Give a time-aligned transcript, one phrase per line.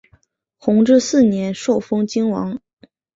[0.57, 2.59] 弘治四年受封泾王。